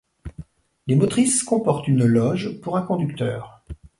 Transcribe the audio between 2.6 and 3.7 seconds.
pour un conducteur.